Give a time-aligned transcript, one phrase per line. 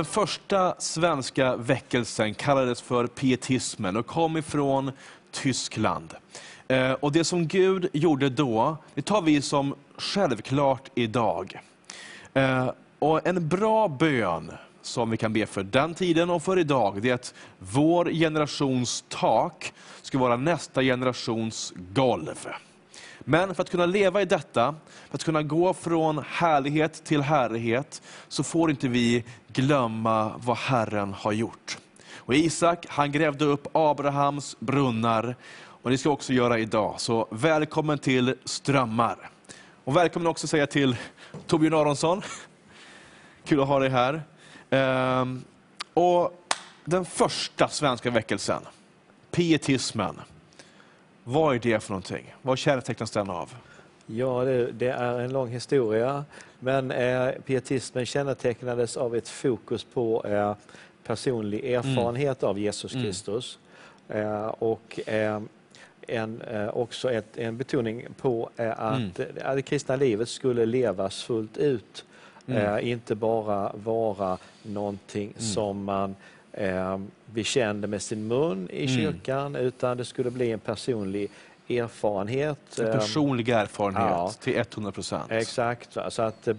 [0.00, 4.92] Den första svenska väckelsen kallades för pietismen och kom ifrån
[5.30, 6.14] Tyskland.
[6.68, 11.60] Eh, och Det som Gud gjorde då, det tar vi som självklart idag.
[12.34, 14.52] Eh, och En bra bön
[14.82, 19.04] som vi kan be för den tiden och för idag, det är att vår generations
[19.08, 19.72] tak
[20.02, 22.48] ska vara nästa generations golv.
[23.24, 24.74] Men för att kunna leva i detta,
[25.08, 31.12] för att kunna gå från härlighet till härlighet, så får inte vi glömma vad Herren
[31.12, 31.78] har gjort.
[32.16, 35.36] Och Isak, han grävde upp Abrahams brunnar,
[35.82, 36.94] och det ska också göra idag.
[36.98, 39.30] Så välkommen till Strömmar.
[39.84, 40.96] Och välkommen också säga till
[41.46, 42.22] Torbjörn Aronsson.
[43.44, 44.22] Kul att ha dig här.
[44.70, 45.44] Ehm,
[45.94, 46.32] och
[46.84, 48.62] den första svenska väckelsen,
[49.30, 50.20] pietismen.
[51.24, 52.34] Vad är det för någonting?
[52.42, 53.54] Vad kännetecknas den av?
[54.06, 56.24] Ja, det, det, är en lång historia.
[56.58, 60.54] Men eh, pietismen kännetecknades av ett fokus på eh,
[61.04, 61.78] personlig mm.
[61.78, 62.50] erfarenhet mm.
[62.50, 63.04] av Jesus mm.
[63.04, 63.58] Kristus.
[64.08, 64.26] Mm.
[64.26, 65.40] Eh, och eh,
[66.08, 69.56] en, eh, också ett, en betoning på eh, att mm.
[69.56, 72.04] det kristna livet skulle levas fullt ut.
[72.46, 72.86] Mm.
[72.86, 76.16] inte bara vara någonting som man
[76.52, 78.96] eh, bekände med sin mun i mm.
[78.96, 81.30] kyrkan, utan det skulle bli en personlig
[81.68, 82.78] erfarenhet.
[82.78, 85.30] En personlig erfarenhet ja, till 100 procent.
[85.30, 85.96] Exakt.
[86.08, 86.56] Så att eh,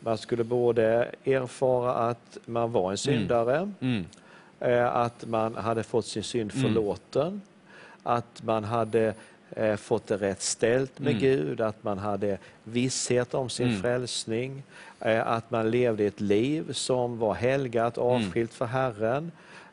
[0.00, 2.96] man skulle både erfara att man var en mm.
[2.96, 4.04] syndare, mm.
[4.60, 4.88] Mm.
[4.92, 6.62] att man hade fått sin synd mm.
[6.62, 7.40] förlåten, mm.
[8.02, 9.14] att man hade
[9.56, 11.20] eh, fått det rätt ställt med mm.
[11.20, 13.82] Gud, att man hade visshet om sin mm.
[13.82, 14.62] frälsning,
[15.00, 19.32] eh, att man levde ett liv som var helgat, avskilt för Herren,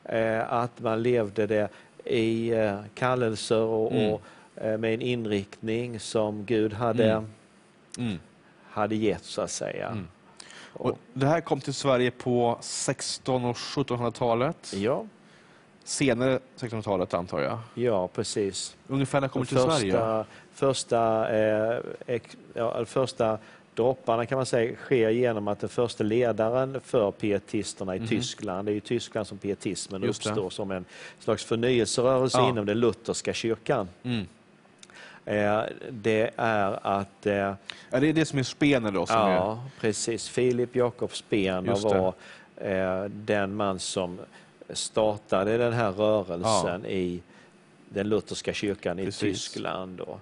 [0.10, 1.70] Eh, att man levde det
[2.06, 2.54] i
[2.94, 4.12] kallelser och, mm.
[4.14, 4.22] och
[4.56, 7.26] med en inriktning som Gud hade, mm.
[7.98, 8.20] mm.
[8.70, 9.88] hade gett, så att säga.
[9.88, 10.08] Mm.
[10.74, 14.74] Och det här kom till Sverige på 1600 och 1700-talet.
[14.76, 15.06] Ja.
[15.88, 17.60] Senare 1600-talet, antar jag?
[17.74, 18.78] Ja, precis.
[18.88, 20.26] Ungefär när kom det till första, Sverige?
[20.54, 22.20] Första, eh,
[22.54, 23.38] ja, första
[23.76, 28.10] dropparna kan man säga sker genom att den första ledaren för pietisterna i mm.
[28.10, 30.86] Tyskland, det är i Tyskland som pietismen uppstår som en
[31.20, 32.50] slags förnyelserörelse ja.
[32.50, 33.90] inom den lutherska kyrkan.
[34.04, 34.28] Mm.
[35.26, 37.26] Eh, det är att...
[37.26, 39.06] Eh, ja, det är det som är Spener då?
[39.06, 39.82] Som ja, är...
[39.82, 40.30] precis.
[40.30, 42.14] Filip Jakob Spener var
[42.56, 44.20] eh, den man som
[44.70, 46.90] startade den här rörelsen ja.
[46.90, 47.22] i
[47.90, 49.24] den lutherska kyrkan precis.
[49.24, 49.98] i Tyskland.
[49.98, 50.20] Då.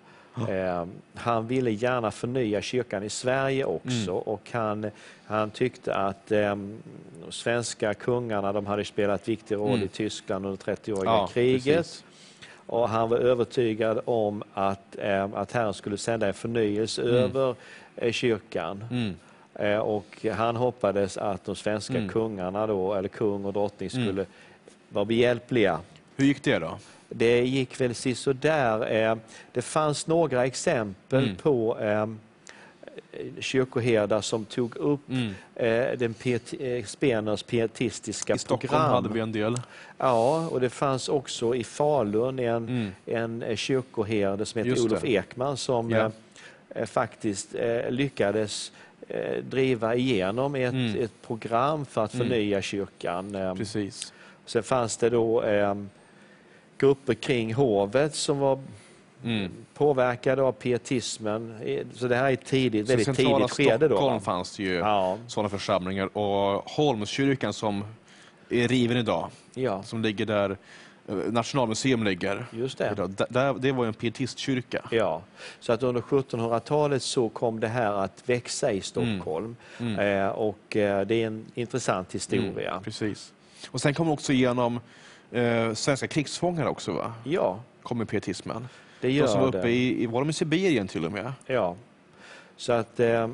[0.49, 0.85] Eh,
[1.15, 4.15] han ville gärna förnya kyrkan i Sverige också mm.
[4.15, 4.91] och han,
[5.25, 6.55] han tyckte att eh,
[7.25, 9.83] de svenska kungarna de hade spelat viktig roll mm.
[9.83, 11.77] i Tyskland under 30-åriga ja, kriget.
[11.77, 12.03] Precis.
[12.67, 17.15] Och han var övertygad om att, eh, att Herren skulle sända en förnyelse mm.
[17.15, 17.55] över
[17.95, 18.83] eh, kyrkan.
[19.55, 19.71] Mm.
[19.71, 22.09] Eh, och han hoppades att de svenska mm.
[22.09, 24.05] kungarna, då, eller kung och drottning, mm.
[24.05, 24.25] skulle
[24.89, 25.79] vara behjälpliga.
[26.15, 26.77] Hur gick det då?
[27.09, 28.93] det gick väl sådär.
[28.93, 29.15] Eh,
[29.51, 31.35] det fanns några exempel mm.
[31.35, 32.07] på eh,
[33.39, 35.33] kyrkoherdar som tog upp mm.
[35.55, 36.53] eh, den piet,
[36.85, 38.35] Speners pietistiska program.
[38.35, 39.55] I Stockholm hade vi en del.
[39.97, 43.43] Ja, och det fanns också i Falun en, mm.
[43.43, 46.11] en kyrkoherde som heter Olof Ekman som yeah.
[46.85, 47.55] faktiskt
[47.89, 48.71] lyckades
[49.41, 51.03] driva igenom ett, mm.
[51.03, 52.27] ett program för att mm.
[52.27, 53.37] förnya kyrkan.
[53.57, 54.13] Precis.
[54.45, 55.43] Sen fanns det då
[56.77, 58.59] grupper kring hovet som var
[59.23, 59.51] mm.
[59.73, 61.55] påverkade av pietismen.
[61.93, 63.87] Så det här är tidigt, väldigt tidigt skede.
[63.87, 65.17] Då, Stockholm fanns det ju ja.
[65.27, 67.83] sådana församlingar och Holmskyrkan som
[68.49, 69.83] är riven idag, ja.
[69.83, 70.57] som ligger där eh,
[71.07, 72.45] Nationalmuseum ligger.
[72.51, 73.09] Just det.
[73.29, 74.87] Det, det var en pietistkyrka.
[74.91, 75.21] Ja,
[75.59, 79.55] så att under 1700-talet så kom det här att växa i Stockholm.
[79.79, 79.93] Mm.
[79.93, 80.23] Mm.
[80.23, 82.71] Eh, och eh, det är en intressant historia.
[82.71, 83.33] Mm, precis.
[83.71, 84.79] Och sen kom också igenom
[85.31, 87.13] eh, svenska krigsfångar också va?
[87.23, 87.59] Ja.
[87.83, 88.67] Kommer pietismen.
[89.01, 91.33] Det gör de som var uppe i, var de i Sibirien till och med?
[91.45, 91.75] Ja.
[92.57, 93.27] Så att eh,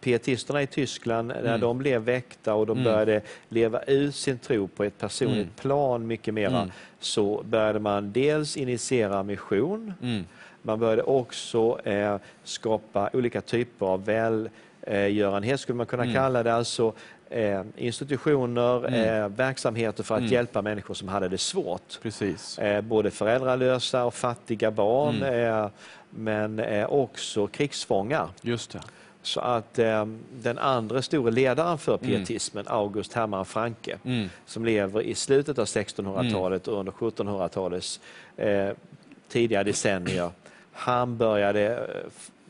[0.00, 1.60] pietisterna i Tyskland, när mm.
[1.60, 2.84] de blev väckta och de mm.
[2.84, 5.54] började leva ut sin tro på ett personligt mm.
[5.60, 6.70] plan mycket mera, mm.
[7.00, 10.24] så började man dels initiera mission, mm.
[10.62, 16.92] man började också eh, skapa olika typer av välgörenhet, skulle man kunna kalla det, alltså
[17.30, 19.22] eh, institutioner, mm.
[19.22, 20.32] eh, verksamheter för att mm.
[20.32, 21.98] hjälpa människor som hade det svårt.
[22.58, 25.62] Eh, både föräldralösa och fattiga barn, mm.
[25.64, 25.70] Eh,
[26.10, 28.28] men eh, också krigsfångar.
[28.42, 28.80] Just det.
[29.28, 32.06] Så att eh, den andra stora ledaren för mm.
[32.06, 34.28] pietismen, August Hermann Franke, mm.
[34.46, 38.00] som lever i slutet av 1600-talet och under 1700-talets
[39.28, 40.30] tidiga decennier,
[40.72, 41.88] han började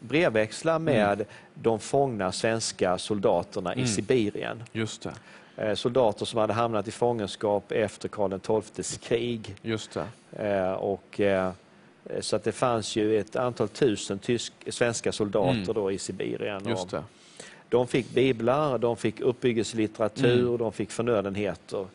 [0.00, 1.26] brevväxla med mm.
[1.54, 3.84] de fångna svenska soldaterna mm.
[3.84, 4.62] i Sibirien.
[4.72, 5.12] Just det.
[5.58, 9.54] Eh, soldater som hade hamnat i fångenskap efter Karl XIIs krig.
[9.62, 9.90] Just
[10.30, 10.46] det.
[10.48, 11.50] Eh, och, eh,
[12.20, 15.74] så att det fanns ju ett antal tusen tysk, svenska soldater mm.
[15.74, 16.68] då i Sibirien.
[16.68, 17.04] Just det.
[17.68, 20.58] De fick biblar, de fick uppbyggelselitteratur, mm.
[20.58, 21.86] de fick förnödenheter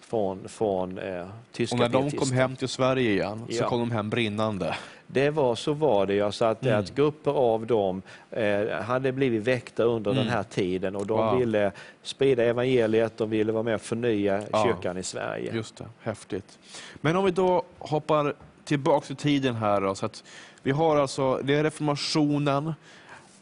[0.00, 3.90] från, från eh, tyska Och när de kom hem till Sverige igen så kom de
[3.90, 4.76] hem brinnande.
[5.06, 6.20] Det var, så var det.
[6.20, 6.80] Alltså att, mm.
[6.80, 10.24] att grupper av dem eh, hade blivit väckta under mm.
[10.24, 11.38] den här tiden och de wow.
[11.38, 11.72] ville
[12.02, 14.64] sprida evangeliet, de ville vara med och förnya ja.
[14.64, 15.54] kyrkan i Sverige.
[15.54, 16.58] Just det, häftigt.
[17.00, 19.80] Men om vi då hoppar tillbaka i tiden här.
[19.80, 20.24] Då, så att
[20.62, 22.74] vi har alltså, det är reformationen,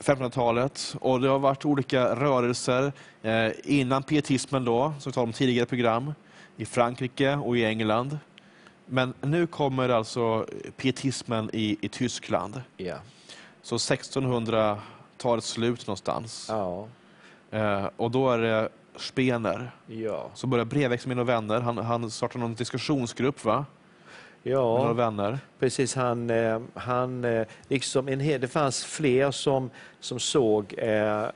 [0.01, 5.33] 1500-talet och det har varit olika rörelser eh, innan pietismen då, som vi talade om
[5.33, 6.15] tidigare program,
[6.57, 8.19] i Frankrike och i England.
[8.87, 10.47] Men nu kommer alltså
[10.77, 12.63] pietismen i, i Tyskland.
[12.77, 12.97] Ja.
[13.63, 16.47] Så 1600-talets slut någonstans.
[16.49, 16.89] Ja.
[17.51, 20.31] Eh, och då är det Spener ja.
[20.35, 21.61] som börjar brevväxla med några vänner.
[21.61, 23.65] Han, han startar någon diskussionsgrupp va?
[24.43, 25.39] Ja, några vänner.
[25.59, 25.95] precis.
[25.95, 29.71] Han, eh, han, eh, liksom en hel, det fanns fler som,
[30.01, 31.27] som såg eh,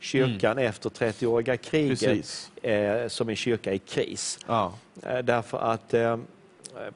[0.00, 0.68] kyrkan mm.
[0.68, 4.38] efter 30-åriga kriget eh, som en kyrka i kris.
[4.46, 4.72] Ja.
[5.02, 6.16] Eh, därför att eh,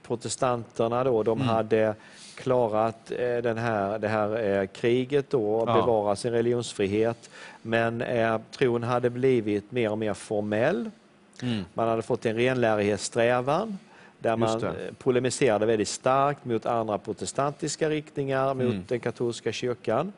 [0.02, 1.48] protestanterna då, de mm.
[1.48, 1.94] hade
[2.34, 3.06] klarat
[3.42, 5.74] den här, det här kriget då, ja.
[5.74, 7.30] bevara sin religionsfrihet.
[7.62, 8.04] Men
[8.50, 10.90] tron hade blivit mer och mer formell.
[11.42, 11.64] Mm.
[11.74, 13.78] Man hade fått en renlärighetssträvan
[14.18, 14.62] där man
[14.98, 18.84] polemiserade väldigt starkt mot andra protestantiska riktningar, mot mm.
[18.88, 20.12] den katolska kyrkan.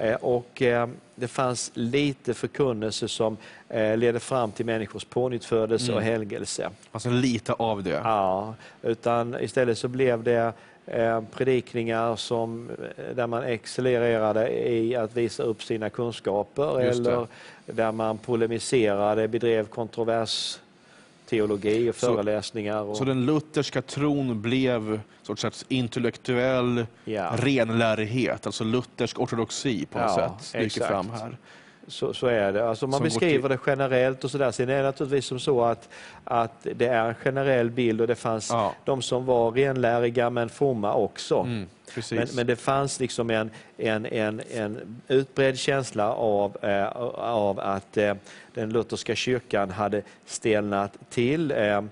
[0.00, 3.36] Eh, och eh, det fanns lite förkunnelse som
[3.68, 5.96] eh, ledde fram till människors pånyttfödelse mm.
[5.96, 6.70] och helgelse.
[6.92, 8.00] Alltså lite av det?
[8.04, 10.52] Ja, utan istället så blev det
[11.32, 12.70] predikningar som,
[13.14, 17.26] där man excellererade i att visa upp sina kunskaper eller
[17.66, 20.58] där man polemiserade, bedrev kontrovers
[21.28, 22.82] teologi och föreläsningar.
[22.82, 22.96] Och...
[22.96, 27.32] Så den lutherska tron blev sorts intellektuell ja.
[27.36, 31.36] renlärighet, alltså luthersk ortodoxi på något ja, sätt, stryker fram här.
[31.88, 32.68] Så, så, är det.
[32.68, 34.50] Alltså man beskriver det generellt och sådär.
[34.50, 35.88] Sen är det naturligtvis som så att,
[36.24, 38.74] att det är en generell bild och det fanns ja.
[38.84, 41.38] de som var renläriga men fromma också.
[41.38, 41.66] Mm,
[42.10, 46.86] men, men, det fanns liksom en, en, en, en utbredd känsla av, eh,
[47.16, 48.14] av att eh,
[48.54, 51.50] den lutherska kyrkan hade stelnat till.
[51.50, 51.82] Eh,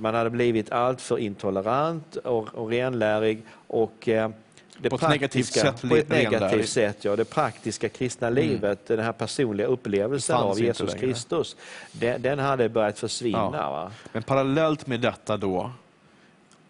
[0.00, 4.30] man hade blivit alltför intolerant och, och renlärig och eh,
[4.78, 5.88] det på ett negativt sätt.
[5.88, 7.16] På ett negativt sätt, ja.
[7.16, 8.44] Det praktiska kristna mm.
[8.44, 11.56] livet, den här personliga upplevelsen av Jesus Kristus,
[11.92, 13.50] den, den, hade börjat försvinna.
[13.52, 13.90] Ja.
[14.12, 15.72] Men parallellt med detta då,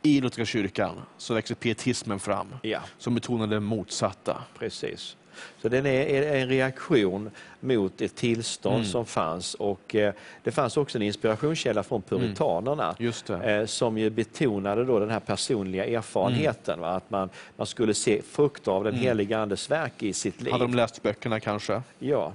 [0.02, 2.80] i Lutherska kyrkan, så växer pietismen fram, ja.
[2.98, 4.42] som betonar det motsatta.
[4.58, 5.16] Precis.
[5.62, 8.86] Så den är en reaktion mot ett tillstånd mm.
[8.86, 12.20] som fanns och eh, det fanns också en inspirationskälla från mm.
[12.20, 13.42] puritanerna mm.
[13.42, 16.90] eh, som ju betonade då den här personliga erfarenheten, mm.
[16.90, 19.04] att man, man skulle se frukter av den mm.
[19.04, 20.52] heliga Andes verk i sitt liv.
[20.52, 21.82] Hade de läst böckerna kanske?
[21.98, 22.32] Ja,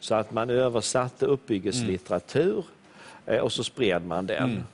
[0.00, 2.64] så att man översatte uppbyggelselitteratur
[3.26, 3.38] mm.
[3.38, 4.64] eh, och så spred man den.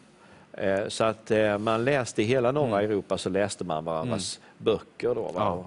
[0.53, 5.15] Eh, så att eh, man läste i hela norra Europa så läste man varandras böcker.
[5.15, 5.65] Då, ja.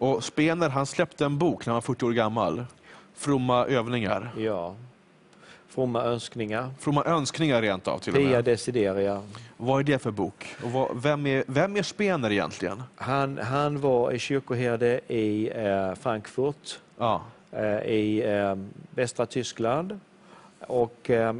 [0.00, 2.64] Och Spener han släppte en bok när han var 40 år gammal.
[3.14, 4.30] Fromma övningar.
[4.36, 4.74] Ja.
[5.68, 6.70] Fromma önskningar.
[6.78, 8.44] Fromma önskningar rent av till Pia och med.
[8.44, 9.22] Desideria.
[9.56, 10.54] Vad är det för bok?
[10.64, 12.82] Och vad, vem, är, vem är Spener egentligen?
[12.96, 17.22] Han, han var kyrkoherde i eh, Frankfurt ja.
[17.52, 18.56] eh, i eh,
[18.94, 20.00] västra Tyskland.
[20.60, 21.34] Och eh,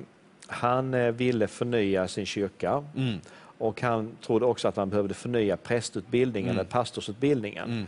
[0.47, 2.85] han eh, ville förnya sin kyrka.
[2.97, 3.21] Mm.
[3.59, 6.61] Och han trodde också att man behövde förnya prästutbildningen, mm.
[6.61, 7.71] eller pastorsutbildningen.
[7.71, 7.87] Mm.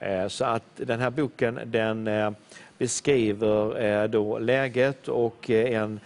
[0.00, 2.30] Eh, så att den här boken den eh,
[2.78, 6.00] beskriver eh, då läget och en,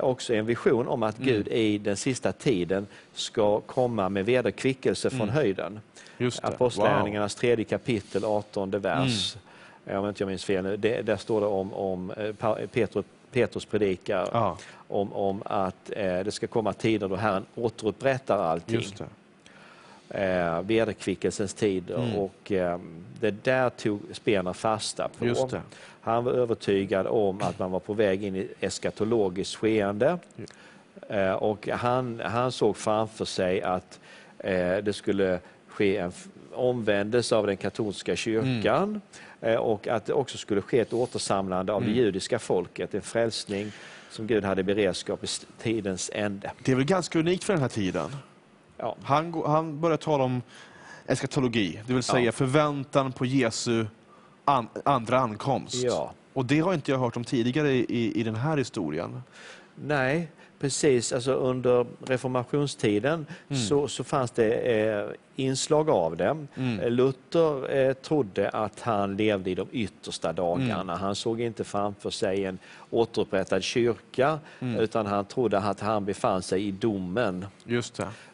[0.00, 1.28] också en vision om att mm.
[1.28, 5.34] Gud i den sista tiden ska komma med vederkvickelse från mm.
[5.34, 5.80] höjden.
[6.42, 7.40] Apostlagärningarnas wow.
[7.40, 9.36] tredje kapitel, 18 vers.
[9.86, 10.02] Mm.
[10.02, 12.12] Om inte jag minns fel nu, det, där står det om, om
[12.72, 14.56] Petrus, Petrus predikar ja.
[14.88, 18.84] om, om att eh, det ska komma tider då Herren återupprättar allting
[20.10, 22.16] eh, vederkvickelsens tid mm.
[22.16, 22.78] och eh,
[23.20, 25.48] det där tog Spener fasta på.
[26.00, 30.18] Han var övertygad om att man var på väg in i eskatologiskt skeende
[31.08, 34.00] eh, och han, han såg framför sig att
[34.38, 36.12] eh, det skulle ske en
[36.52, 39.00] omvändelse av den katolska kyrkan mm.
[39.42, 41.94] Eh, och att det också skulle ske ett återsamlande av mm.
[41.94, 43.72] det judiska folket, en frälsning
[44.10, 45.26] som Gud hade beredskap i
[45.62, 46.50] tidens ände.
[46.64, 48.10] Det är väl ganska unikt för den här tiden?
[48.80, 48.96] Ja.
[49.02, 50.42] Han, han börjar tala om
[51.06, 52.32] eskatologi, det vill säga ja.
[52.32, 53.86] förväntan på Jesu
[54.44, 55.74] an, andra ankomst.
[55.74, 56.12] Ja.
[56.32, 59.22] Och det har inte jag hört om tidigare i, i den här historien.
[59.74, 60.28] Nej,
[60.60, 61.12] precis.
[61.12, 63.62] Alltså under reformationstiden Mm.
[63.62, 65.04] så, så fanns det eh,
[65.36, 66.36] inslag av det.
[66.56, 66.80] Mm.
[66.80, 70.80] Eh, Luther eh, trodde att han levde i de yttersta dagarna.
[70.80, 70.88] Mm.
[71.00, 72.58] Han såg inte framför sig en
[72.90, 74.80] återupprättad kyrka Mm.
[74.80, 77.46] utan han trodde att han befann sig i domen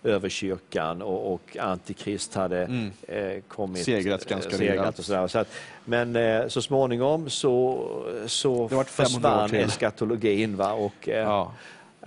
[0.02, 2.90] över kyrkan och, och Antikrist hade Mm.
[3.08, 5.26] eh, kommit, Segrat ganska eh, segrat och sådär.
[5.28, 5.48] Så att,
[5.84, 7.86] men eh, så småningom så,
[8.26, 10.56] så Det har varit 500 år försvann eskatologin.
[10.56, 10.72] Va?
[10.72, 11.52] Och, eh, Ja.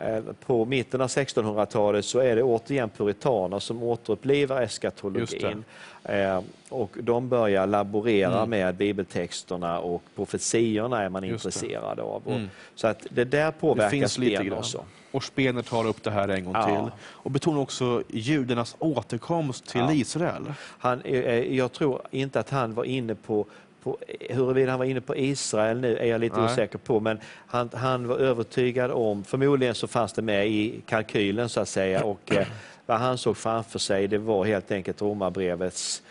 [0.04, 5.64] Eh, på mitten av 1600-talet så är det återigen puritaner som återupplivar eskatologin.
[6.04, 8.50] Eh, och de börjar laborera Mm.
[8.50, 11.48] med bibeltexterna och profetiorna är man Just det.
[11.48, 12.22] intresserad av.
[12.26, 12.50] Och, Mm.
[12.76, 14.58] Så att det där Det påverkar finns lite grann.
[14.58, 14.84] också.
[15.12, 16.66] Och Spener tar upp det här en gång Ja.
[16.66, 16.92] till.
[17.08, 19.94] Och betonar också judarnas återkomst till Ja.
[19.94, 20.54] Israel.
[20.60, 23.46] Han, eh, jag tror inte att han var inne på,
[23.84, 23.98] på
[24.30, 26.46] huruvida han var inne på Israel nu är jag lite Nej.
[26.54, 31.50] osäker på, men han, han var övertygad om, förmodligen så fanns det med i kalkylen
[31.50, 32.48] så att säga, och eh,
[32.86, 36.04] vad han såg framför sig det var helt enkelt Romarbrevets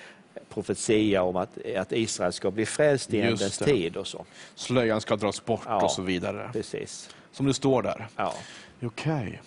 [0.49, 4.25] profetia om att, att Israel ska bli frälst i ändens tid och så.
[4.55, 5.85] Slöjan ska dras bort Ja.
[5.85, 6.51] och så vidare.
[6.53, 7.11] Precis.
[7.33, 8.07] Som det står där.
[8.17, 8.35] Ja.
[8.83, 9.41] Okej.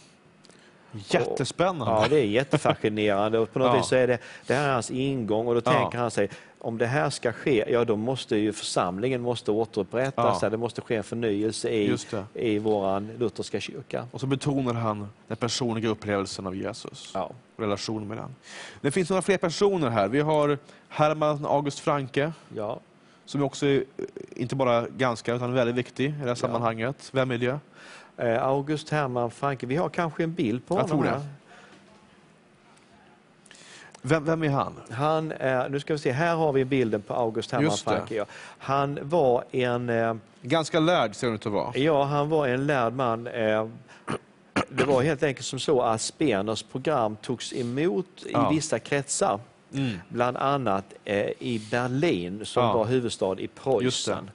[1.09, 1.85] Jättespännande.
[1.93, 3.77] Ja, det är jättefascinerande och på något Ja.
[3.77, 5.71] vis så är det, det här är hans ingång och då Ja.
[5.71, 6.29] tänker han sig
[6.63, 10.49] om det här ska ske, ja då måste ju församlingen måste återupprättas, Ja.
[10.49, 11.97] det måste ske en förnyelse i,
[12.33, 14.07] i våran lutherska kyrka.
[14.11, 17.11] Och så betonar han den personliga upplevelsen av Jesus.
[17.13, 17.31] Ja.
[17.57, 18.35] Relationen med den.
[18.81, 20.07] Det finns några fler personer här.
[20.07, 20.57] Vi har
[20.89, 22.79] Herman August Franke, Ja.
[23.25, 27.09] som också är eh, inte bara ganska, utan väldigt viktig i det här sammanhanget.
[27.13, 27.59] Vem är det?
[28.17, 31.21] Eh, August Hermann Franke, vi har kanske en bild på Jag honom.
[34.01, 34.73] Vem, vem är han?
[34.91, 37.77] Han är, nu ska vi se, här har vi bilden på August Hermann.
[37.77, 38.25] Franke.
[38.57, 41.77] Han var en eh, Ganska lärd ser han ut att vara.
[41.77, 43.27] Ja, han var en lärd man.
[43.27, 43.67] Eh,
[44.69, 48.51] Det var helt enkelt som så att Speners program togs emot Ja.
[48.51, 49.39] i vissa kretsar.
[49.73, 49.97] Mm.
[50.09, 52.73] Bland annat eh, i Berlin som Ja.
[52.73, 54.29] var huvudstad i Preussen.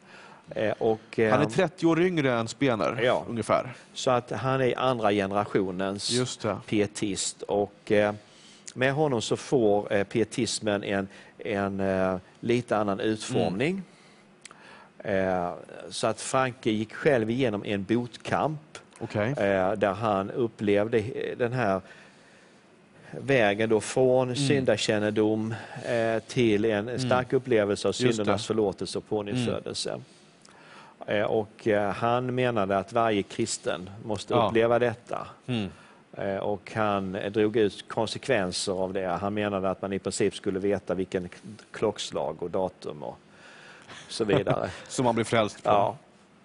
[0.78, 3.24] Och, Han är 30 år yngre än Spener, Ja.
[3.28, 3.74] ungefär.
[3.94, 7.42] Så att han är andra generationens pietist.
[7.42, 7.92] Och
[8.76, 13.82] med honom så får eh, pietismen en, en eh, lite annan utformning.
[14.98, 15.52] Eh,
[15.90, 19.30] så att Franke gick själv igenom en botkamp Okej.
[19.30, 21.02] eh, där han upplevde
[21.38, 21.80] den här
[23.10, 24.36] vägen då från Mm.
[24.36, 25.54] syndakännedom
[25.84, 30.00] eh, till en stark upplevelse av syndernas förlåtelse och pånyttfödelse.
[31.06, 34.46] Eh, och eh, han menade att varje kristen måste Ja.
[34.48, 35.26] uppleva detta.
[35.46, 35.68] Mm.
[36.16, 39.06] Eh, Och han drog ut konsekvenser av det.
[39.20, 41.28] Han menade att man i princip skulle veta vilken
[41.72, 43.18] klockslag och datum och
[44.08, 44.70] så vidare.
[44.88, 45.70] Som man blir frälst på.
[45.70, 45.96] ja,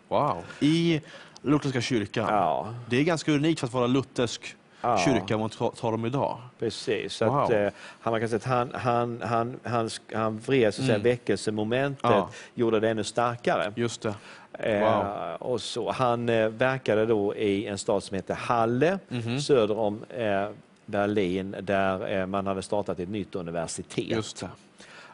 [0.08, 0.44] Wow.
[0.60, 1.02] I
[1.42, 2.28] lutherska kyrkan.
[2.30, 4.98] ja, Det är ganska unikt för att vara luthersk Ja.
[4.98, 6.38] kyrka man tar dem idag.
[6.60, 7.22] precis.
[7.22, 7.38] Wow.
[7.38, 7.68] att, eh,
[8.02, 11.04] han, man kan säga att han, han, han, han, han vred så att säga, Mm.
[11.04, 12.30] väckelsemomentet, Ja.
[12.54, 13.74] gjorde det ännu starkare.
[13.76, 14.14] Just det.
[14.54, 15.36] Eh, Wow.
[15.52, 19.40] och så, han eh, verkade då i en stad som heter Halle, Mhm.
[19.42, 20.50] söder om eh,
[20.86, 24.36] Berlin, där man hade startat ett nytt universitet.
[24.40, 24.50] Det.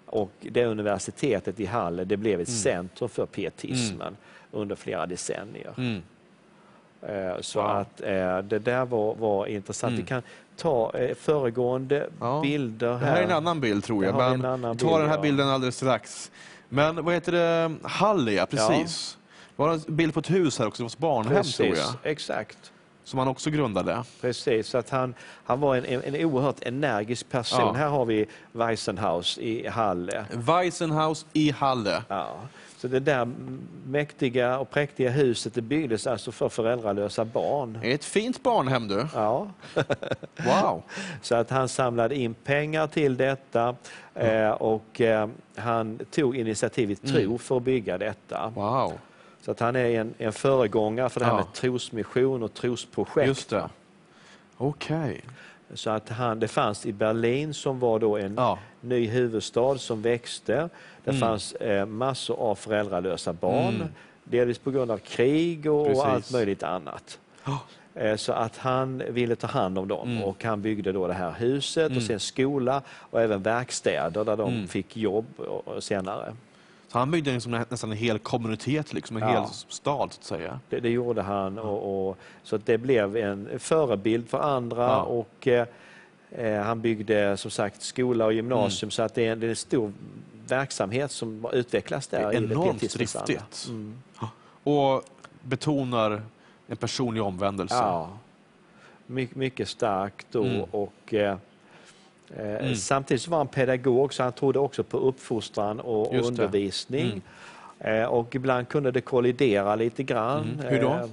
[0.06, 2.58] Och det universitetet i Halle det blev ett Mm.
[2.58, 4.18] centrum för pietismen
[4.52, 5.74] under flera decennier.
[5.78, 6.02] Mm.
[7.42, 7.70] Så Wow.
[7.72, 7.98] att
[8.50, 9.92] det där var, var intressant.
[9.92, 10.02] Mm.
[10.04, 10.22] Vi kan
[10.56, 12.40] ta föregående Ja.
[12.42, 13.06] bilder Det här.
[13.08, 15.22] här är en annan bild tror jag, vi men tar den här ja.
[15.22, 16.32] bilden alldeles strax.
[16.70, 17.76] Men vad heter det?
[17.84, 19.18] Halle, ja precis.
[19.18, 19.27] Det
[19.58, 22.72] var en bild på ett hus här också, det var barnhem tror Precis, jag, exakt.
[23.04, 24.04] som han också grundade.
[24.22, 25.14] Precis, så att han,
[25.46, 27.60] han var en, en, en oerhört energisk person.
[27.60, 27.74] Ja.
[27.74, 30.26] Här har vi Weissenhaus i Halle.
[30.32, 32.04] Weissenhaus i Halle.
[32.08, 32.30] Ja.
[32.78, 33.28] Så det där
[33.86, 37.80] mäktiga och präktiga huset det byggdes alltså för föräldralösa barn.
[37.84, 39.08] Ett fint barnhem du.
[39.14, 39.48] Ja.
[40.46, 40.84] Wow.
[41.22, 43.76] Så att han samlade in pengar till detta
[44.16, 47.40] eh, och eh, han tog initiativ i tro Mm.
[47.40, 48.52] för att bygga detta.
[48.56, 48.94] Wow.
[49.42, 51.38] Så att han är en, en föregångare för det här Ja.
[51.38, 53.28] med trosmission och trosprojekt.
[53.28, 53.70] Just det.
[54.58, 55.22] Okej.
[55.74, 58.60] Så att han, det fanns i Berlin som var då en Ja.
[58.82, 60.70] ny huvudstad som växte.
[61.04, 61.20] Det Mm.
[61.22, 63.88] fanns eh, massor av föräldralösa barn, Mm.
[64.24, 67.20] delvis på grund av krig och, och allt möjligt annat.
[67.96, 70.24] Eh, Så att han ville ta hand om dem Mm.
[70.24, 71.98] och han byggde då det här huset Mm.
[71.98, 74.68] och sen skola och även verkstäder där de Mm.
[74.68, 75.26] fick jobb
[75.80, 76.34] senare.
[76.92, 79.30] Så han byggde liksom nä- nästan en hel kommunitet, liksom, en Ja.
[79.30, 80.60] hel stad så att säga.
[80.70, 85.02] Det, det gjorde han och, och, så att det blev en förebild för andra Ja.
[85.02, 85.68] och eh,
[86.32, 88.92] eh, han byggde som sagt skola och gymnasium Mm.
[88.92, 89.94] så att det är, en, det är en stor
[90.48, 92.20] verksamhet som utvecklas där.
[92.20, 93.66] Det är enormt driftigt.
[93.70, 93.98] Mm.
[94.64, 95.04] Och
[95.42, 96.22] betonar
[96.68, 97.76] en personlig omvändelse.
[97.76, 98.10] Ja,
[99.06, 100.44] My mycket starkt då.
[100.44, 100.64] Mm.
[100.72, 101.38] Och, eh,
[102.38, 102.76] mm.
[102.76, 107.06] Samtidigt så var han pedagog, så han trodde också på uppfostran och Just undervisning.
[107.06, 107.22] Mm.
[107.80, 110.60] Eh, och ibland kunde det kollidera lite grann.
[110.60, 110.74] Mm.
[110.74, 110.90] Hur då?
[110.90, 111.06] Eh,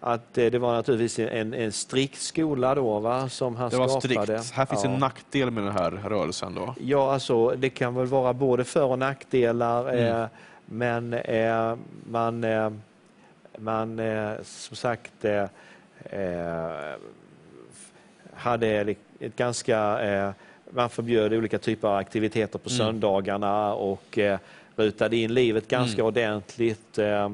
[0.00, 4.38] att det var naturligtvis en, en strikt skola då va, som han det var skapade.
[4.38, 4.56] Strikt.
[4.56, 4.90] Här finns ja.
[4.90, 6.74] en nackdel med den här rörelsen då?
[6.80, 9.88] Ja, alltså det kan väl vara både för och nackdelar.
[9.88, 10.22] Mm.
[10.22, 10.28] Eh,
[10.66, 11.76] men eh,
[12.10, 12.72] man, eh,
[13.58, 15.24] man eh, som sagt
[18.34, 20.34] hade ett ganska
[20.74, 22.78] man förbjöd olika typer av aktiviteter på mm.
[22.78, 24.18] söndagarna och
[24.76, 26.06] rutade in livet ganska mm.
[26.06, 26.98] ordentligt.
[26.98, 27.30] Eh,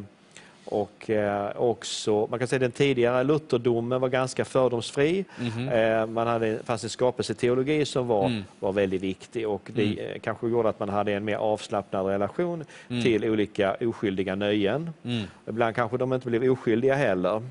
[0.64, 5.24] och eh, också, man kan säga den tidigare lutherdomen var ganska fördomsfri.
[5.40, 6.14] Mm.
[6.14, 8.44] Man hade, fanns en skapelseteologi som var, mm.
[8.60, 10.20] var väldigt viktig och det mm.
[10.20, 13.02] kanske gjorde att man hade en mer avslappnad relation mm.
[13.02, 14.90] till olika oskyldiga nöjen.
[15.48, 17.42] Ibland kanske de inte blev oskyldiga heller.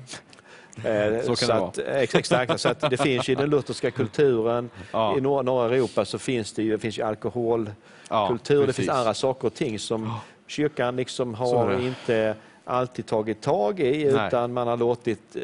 [1.22, 1.96] Så kan så det att, vara.
[2.00, 5.18] Exakt, så att det finns i den lutherska kulturen, ja.
[5.18, 7.70] i norra, norra Europa så finns det ju, finns ju alkohol,
[8.08, 8.38] ja.
[8.46, 10.12] Det finns andra saker och ting som
[10.46, 12.34] kyrkan liksom har inte
[12.64, 14.26] alltid tagit tag i, Nej.
[14.26, 15.42] utan man har låtit eh,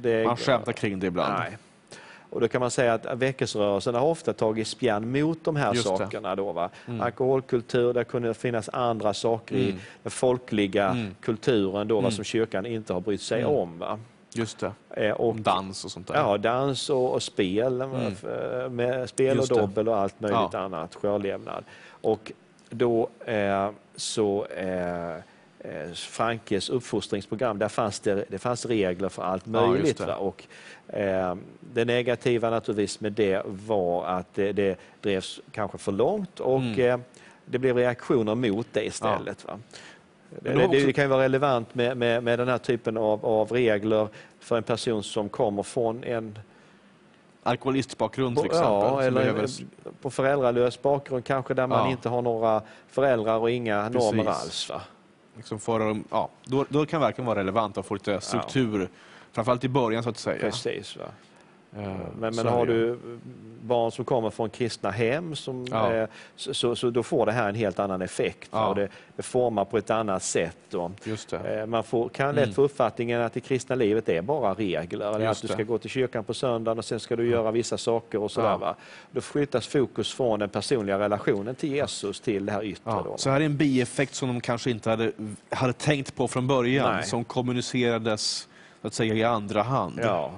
[0.00, 0.24] det...
[0.26, 1.34] Man skämtar kring det ibland.
[1.38, 1.56] Nej.
[2.30, 5.86] Och då kan man säga att väckelserörelsen har ofta tagit spjärn mot de här Just
[5.86, 6.36] sakerna.
[6.36, 6.70] Då, va?
[6.86, 7.00] Mm.
[7.00, 9.68] Alkoholkultur, det kunde finnas andra saker mm.
[9.68, 11.14] i den folkliga mm.
[11.20, 12.12] kulturen då, va, mm.
[12.12, 13.54] som kyrkan inte har brytt sig mm.
[13.54, 13.78] om.
[13.78, 13.98] Va?
[14.38, 14.72] Just det.
[14.90, 16.14] Eh, och, dans och sånt där.
[16.14, 17.80] Ja, dans och, och spel.
[17.80, 18.76] Mm.
[18.76, 20.58] Med spel Just och dobbel och allt möjligt ja.
[20.58, 21.64] annat, skörlevnad.
[22.00, 22.32] Och
[22.70, 25.16] då eh, så eh,
[25.58, 30.02] eh, Frankes uppfostringsprogram, där fanns det, det fanns regler för allt möjligt.
[30.06, 30.44] Ja, och,
[30.88, 36.60] eh, det negativa naturligtvis med det var att det, det drevs kanske för långt och
[36.60, 36.80] mm.
[36.80, 36.98] eh,
[37.44, 39.44] det blev reaktioner mot det istället.
[39.48, 39.58] Ja.
[40.30, 43.52] Det, det, det, kan ju vara relevant med, med, med den här typen av, av
[43.52, 44.08] regler
[44.40, 46.38] för en person som kommer från en
[47.42, 48.70] alkoholistbakgrund till exempel.
[48.70, 49.48] Ja, eller behöver...
[50.02, 51.90] på föräldralös bakgrund kanske där man ja.
[51.90, 54.12] inte har några föräldrar och inga Precis.
[54.12, 54.70] normer alls.
[54.70, 54.80] Va?
[55.36, 58.86] Liksom för, ja, då, då kan det verkligen vara relevant att få lite struktur, ja.
[59.32, 60.40] framförallt i början så att säga.
[60.40, 60.96] Precis.
[60.96, 61.04] Va?
[61.70, 62.98] Men, men har du
[63.60, 65.94] barn som kommer från kristna hem som, ja.
[65.94, 68.48] eh, så, så, då får det här en helt annan effekt.
[68.52, 68.68] Ja.
[68.68, 70.56] Och det, det, formar på ett annat sätt.
[70.70, 70.90] Då.
[71.44, 72.54] Eh, man får, kan lätt mm.
[72.54, 75.14] få uppfattningen att det kristna livet är bara regler.
[75.14, 77.32] Eller att du ska gå till kyrkan på söndagen och sen ska du mm.
[77.32, 78.58] göra vissa saker och sådär.
[78.58, 78.74] Va?
[79.10, 82.90] Då flyttas fokus från den personliga relationen till Jesus till det här yttre.
[83.04, 85.12] Då, så här är en bieffekt som de kanske inte hade,
[85.50, 87.06] hade tänkt på från början, Nej.
[87.06, 88.48] som kommunicerades
[88.82, 90.00] att säga, i andra hand.
[90.02, 90.32] Ja.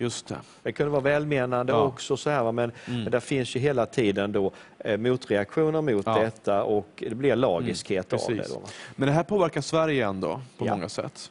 [0.00, 0.36] Just det.
[0.62, 1.82] det kunde vara välmenande ja.
[1.82, 3.02] också, så här, men, mm.
[3.02, 6.18] men det finns ju hela tiden då, eh, motreaktioner mot ja.
[6.18, 8.48] detta och det blir lagiskhet mm, av det.
[8.48, 8.62] Då.
[8.96, 10.74] Men det här påverkar Sverige ändå på ja.
[10.74, 11.30] många sätt.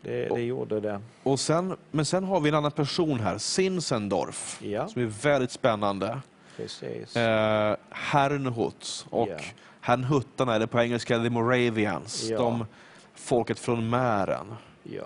[0.00, 1.00] Det, det gjorde det.
[1.22, 4.88] Och sen, men sen har vi en annan person här, Sinsendorf, ja.
[4.88, 6.20] som är väldigt spännande.
[6.56, 7.16] Precis.
[7.16, 9.36] Eh, Herrnhut och ja.
[9.80, 12.38] Herrnhutarna, eller på engelska The Moravians, ja.
[12.38, 12.66] de,
[13.14, 14.54] folket från Mären.
[14.82, 15.04] Ja.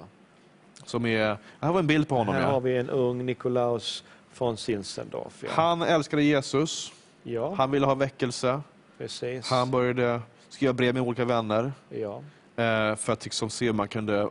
[0.84, 2.34] Som är, här var en bild på honom.
[2.34, 2.48] Här ja.
[2.48, 4.04] har vi en ung Nikolaus
[4.38, 5.42] von Zinzendorf.
[5.42, 5.48] Ja.
[5.52, 6.92] Han älskade Jesus.
[7.22, 7.54] Ja.
[7.54, 8.60] Han ville ha väckelse.
[8.98, 9.50] Precis.
[9.50, 11.72] Han började skriva brev med olika vänner.
[11.88, 12.22] Ja.
[12.56, 14.28] Eh, för att liksom se om man kunde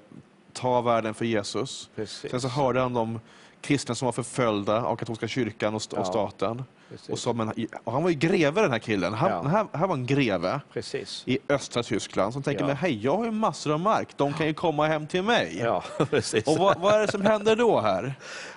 [0.53, 1.89] ta världen för Jesus.
[1.95, 2.31] Precis.
[2.31, 3.19] Sen så hörde han om
[3.61, 6.63] kristna som var förföljda av katolska kyrkan och, och staten.
[7.09, 9.13] Och, som en, och han var ju greve den här killen.
[9.13, 9.43] Han, ja.
[9.43, 11.23] här, här var en greve precis.
[11.25, 12.67] i östra Tyskland som tänker, ja.
[12.67, 15.59] men hej, jag har ju massor av mark, de kan ju komma hem till mig.
[15.63, 16.47] Ja, precis.
[16.47, 18.13] Och vad, vad är det som händer då här?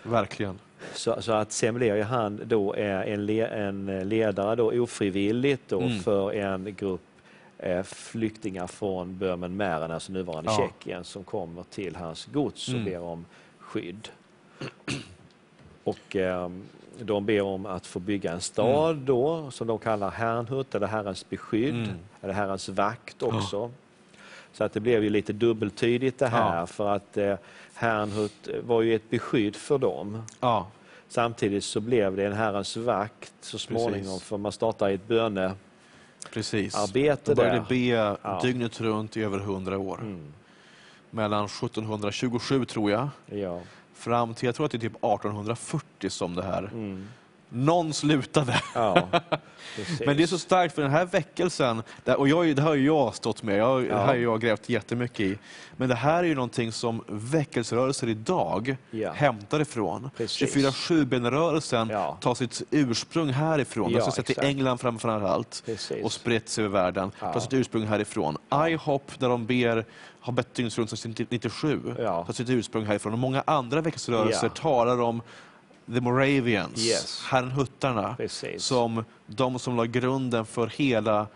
[0.03, 0.59] verkligen.
[0.93, 5.99] Så, så att sen blir han då en, le, en ledare då ofrivilligt då mm.
[5.99, 7.01] för en grupp
[7.57, 10.57] eh, flyktingar från Böhmen Mären, alltså nuvarande ja.
[10.57, 12.85] Tjeckien, som kommer till hans gods och mm.
[12.85, 13.25] ber om
[13.59, 14.09] skydd.
[15.83, 16.49] Och eh,
[16.99, 19.05] de ber om att få bygga en stad mm.
[19.05, 21.97] då, som de kallar Herrnhut, eller Herrens beskydd, mm.
[22.21, 23.57] eller Herrens vakt också.
[23.57, 23.69] Ja.
[24.53, 26.67] Så att det blev ju lite dubbeltydigt det här, ja.
[26.67, 27.35] för att eh,
[27.73, 30.23] Herrnhut var ju ett beskydd för dem.
[30.39, 30.67] Ja.
[31.07, 34.23] Samtidigt så blev det en Herrens vakt så småningom, Precis.
[34.23, 35.53] för man startar ett böne
[36.33, 36.75] Precis.
[36.75, 38.39] arbete De började be ja.
[38.43, 39.99] dygnet runt i över hundra år.
[40.01, 40.33] Mm.
[41.11, 43.59] Mellan 1727, tror jag, ja.
[43.93, 47.07] fram till jag tror att det är typ 1840 som det här mm.
[47.49, 48.61] Någon slutade.
[48.75, 49.07] Ja,
[50.05, 51.83] Men det är så starkt för den här väckelsen,
[52.17, 53.87] och jag, det har ju jag stått med, jag, ja.
[53.87, 55.37] det här har jag grävt jättemycket i.
[55.77, 59.11] Men det här är ju någonting som väckelserörelser idag ja.
[59.11, 60.09] hämtar ifrån.
[60.17, 62.17] 24-7-benrörelsen ja.
[62.21, 63.91] tar sitt ursprung härifrån.
[63.91, 66.03] Ja, den har sett i England framför allt Precis.
[66.03, 67.11] och spritts över världen.
[67.19, 67.33] Ja.
[67.33, 68.37] tar sitt ursprung härifrån.
[68.67, 69.85] IHOP, där de ber
[70.19, 72.23] har bett dygnet runt sedan 97, ja.
[72.25, 73.13] tar sitt ursprung härifrån.
[73.13, 75.21] Och många andra väckelserörelser talar om
[75.93, 77.23] The Moravians, yes.
[77.29, 78.17] herrnhuttarna,
[78.57, 81.27] som de som la grunden för hela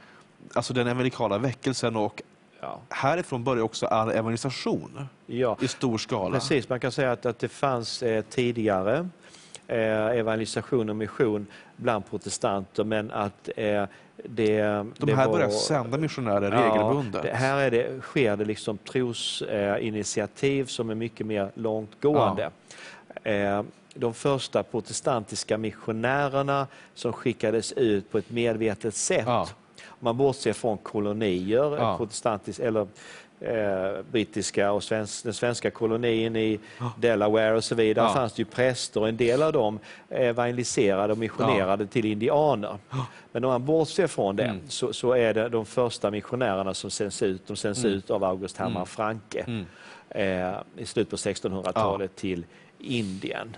[0.53, 2.21] alltså den evangelikala väckelsen och
[2.61, 2.79] ja.
[2.89, 5.57] härifrån börjar också all evangelisation ja.
[5.61, 6.35] i stor skala.
[6.35, 9.09] Precis, man kan säga att, att det fanns eh, tidigare
[9.67, 13.85] eh, evangelisation och mission bland protestanter, men att eh,
[14.23, 17.23] det, De här börjar sända missionärer ja, regelbundet.
[17.23, 22.49] Det, här är det, sker det liksom trosinitiativ som är mycket mer långtgående.
[23.23, 23.63] Ja.
[23.93, 29.23] De första protestantiska missionärerna som skickades ut på ett medvetet sätt.
[29.25, 29.47] Ja.
[29.99, 31.97] man bortser från kolonier, ja.
[31.97, 32.87] protestantisk, eller
[33.43, 36.91] eh, brittiska och svensk, den svenska kolonin i ja.
[36.97, 38.13] Delaware och så vidare, ja.
[38.13, 39.79] fanns det ju präster och en del av dem
[40.09, 41.87] evangeliserade och missionerade ja.
[41.87, 42.77] till indianer.
[43.31, 44.61] Men om man bortser från det mm.
[44.67, 47.97] så, så, är det de första missionärerna som sänds ut, de sänds mm.
[47.97, 48.85] ut av August Hermann mm.
[48.85, 49.65] Franke mm.
[50.09, 52.45] eh, i slutet på 1600-talet till
[52.79, 53.55] Indien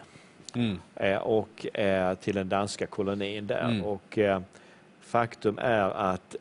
[0.56, 0.80] mm.
[0.96, 3.70] Eh, och eh, till den danska kolonin där.
[3.70, 3.84] Mm.
[3.84, 4.42] Och eh,
[5.02, 6.36] faktum är att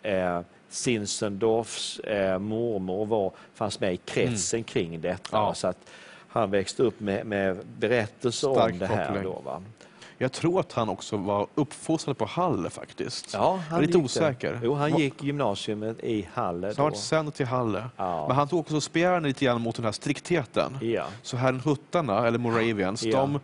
[0.69, 2.01] Zinzendorfs
[2.39, 4.65] mormor var, fanns med i kretsen mm.
[4.65, 5.37] kring detta.
[5.37, 5.55] Ja.
[5.55, 5.91] Så att
[6.29, 9.23] han växte upp med, med berättelser Stark om det här.
[9.23, 9.63] Då, va?
[10.19, 13.31] Jag tror att han också var uppfostrad på Halle faktiskt.
[13.33, 14.61] Ja, han lite osäker.
[14.63, 16.75] Jo, han gick gymnasiet i Halle.
[16.75, 17.85] Så han var sänd till Halle.
[17.97, 18.29] Ja.
[18.29, 20.79] Men han tog också spjärn lite grann mot den här striktheten.
[20.81, 21.05] Ja.
[21.23, 23.19] Så här huttarna, eller Moravians, ja.
[23.19, 23.41] de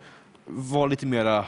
[0.51, 1.45] var lite mera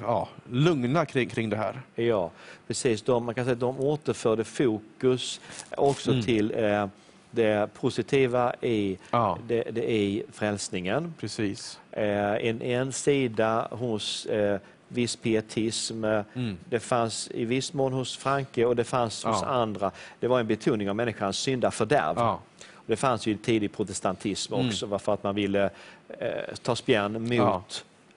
[0.00, 1.80] ja, lugna kring, kring det här.
[1.94, 2.30] Ja,
[2.66, 3.02] precis.
[3.02, 5.40] De, man kan säga att de återförde fokus
[5.76, 6.22] också mm.
[6.22, 6.86] till eh,
[7.30, 9.38] det positiva i, ja.
[9.46, 11.14] det, det i frälsningen.
[11.20, 11.80] Precis.
[11.90, 16.04] Eh, en, en sida hos eh, viss pietism.
[16.04, 16.56] Mm.
[16.68, 19.30] Det fanns i viss mån hos Franke och det fanns ja.
[19.30, 19.90] hos andra.
[20.20, 22.14] Det var en betoning av människans syndafördärv.
[22.16, 22.40] Ja.
[22.86, 24.68] Det fanns ju tidig protestantism mm.
[24.68, 24.98] också, mm.
[24.98, 25.70] för att man ville
[26.18, 27.62] eh, ta spjärn mot ja.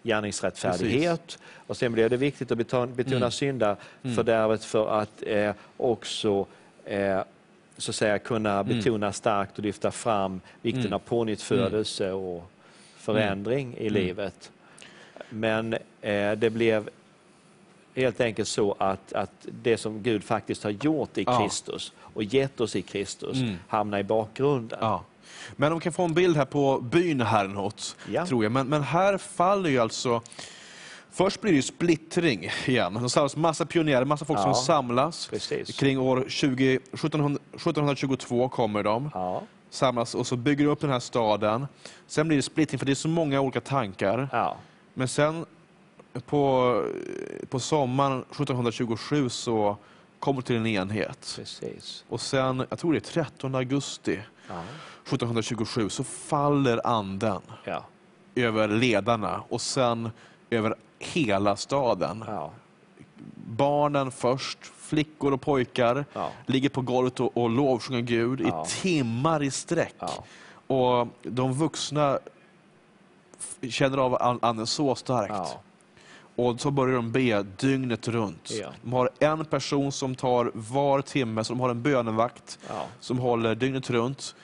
[0.03, 1.25] gärningsrättfärdighet.
[1.25, 1.39] Precis.
[1.67, 3.31] Och sen blev det viktigt att betona, betona mm.
[3.31, 6.45] syndafördärvet för att eh, också
[6.85, 7.21] eh,
[7.77, 8.67] så att säga, kunna mm.
[8.67, 10.93] betona starkt och lyfta fram vikten mm.
[10.93, 12.19] av pånyttfödelse mm.
[12.19, 12.51] och
[12.97, 14.51] förändring i livet.
[15.29, 16.89] Men eh, det blev
[17.95, 22.61] helt enkelt så att, att det som Gud faktiskt har gjort i Kristus och gett
[22.61, 23.55] oss i Kristus mm.
[23.67, 24.79] hamnar i bakgrunden.
[24.81, 25.03] Ja.
[25.55, 28.25] Men de kan få en bild här på byn Herrnhut, ja.
[28.25, 28.51] tror jag.
[28.51, 30.21] Men, men här faller ju alltså
[31.13, 32.93] Först blir det splittring igen.
[32.93, 35.27] Det samlas massa pionjärer, massa folk ja, som samlas.
[35.27, 35.79] Precis.
[35.79, 39.11] Kring år 20, 1700, 1722 kommer de.
[39.13, 39.43] Ja.
[39.69, 41.67] Samlas och så bygger de upp den här staden.
[42.07, 44.29] Sen blir det splittring för det är så många olika tankar.
[44.31, 44.57] Ja.
[44.93, 45.45] Men sen
[46.25, 46.75] på,
[47.49, 49.77] på sommaren 1727 så
[50.19, 51.33] kommer till en enhet.
[51.35, 52.05] Precis.
[52.09, 54.61] Och sen, jag tror det är 13 augusti ja.
[55.03, 57.83] 1727, så faller anden ja.
[58.35, 60.09] över ledarna och sen
[60.49, 62.23] över hela staden.
[62.27, 62.51] Ja.
[63.47, 66.05] Barnen först, flickor och pojkar,
[66.45, 70.01] ligger på golvet och, och lovsjunger Gud i timmar i sträck.
[70.67, 72.19] Och de vuxna
[73.69, 75.57] känner av anden så starkt
[76.47, 78.51] och så börjar de be dygnet runt.
[78.51, 78.69] Ja.
[78.81, 82.85] De har en person som tar var timme, så de har en bönevakt ja.
[82.99, 84.35] som håller dygnet runt.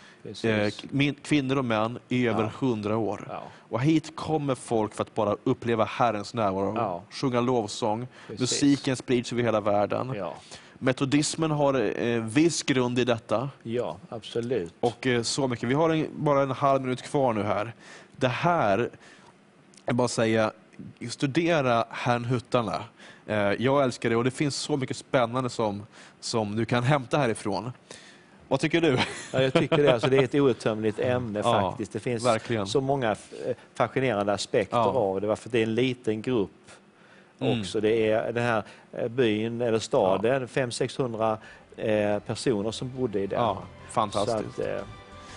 [0.43, 3.27] Eh, kvinnor och män i över hundra år.
[3.29, 3.43] Ja.
[3.69, 8.07] Och hit kommer folk för att bara uppleva Herrens närvaro, sjunga lovsång.
[8.27, 8.41] Precis.
[8.41, 10.15] Musiken sprids över hela världen.
[10.79, 13.49] Metodismen har eh, viss grund i detta.
[13.63, 14.73] Ja, absolut.
[14.79, 15.69] Och eh, så mycket.
[15.69, 17.73] Vi har en, bara en halv minut kvar nu här.
[18.15, 18.89] Det här,
[19.85, 20.51] jag bara säga,
[21.09, 22.83] studera Herrnhuttarna.
[23.27, 25.85] Eh, jag älskar det och det finns så mycket spännande som,
[26.19, 27.71] som du kan hämta härifrån.
[28.47, 28.97] Vad tycker du?
[29.33, 29.93] Ja, jag tycker det.
[29.93, 31.93] Alltså, det är ett outtömligt ämne ja, faktiskt.
[31.93, 32.67] Det finns verkligen.
[32.67, 33.15] så många
[33.73, 34.83] fascinerande aspekter ja.
[34.83, 35.27] av det.
[35.27, 36.51] Varför det är en liten grupp
[37.39, 37.59] mm.
[37.61, 37.81] också.
[37.81, 40.61] Det är den här eh, byn eller staden, ja.
[40.61, 41.37] 500-600
[41.77, 43.39] eh, personer som bodde i den.
[43.39, 44.59] Ja, fantastiskt.
[44.59, 44.81] Att, eh,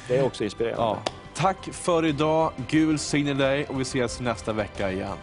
[0.09, 1.00] det är också inspirerande.
[1.40, 2.53] Tack för idag.
[2.68, 5.16] Gul signal dig och vi ses nästa vecka igen.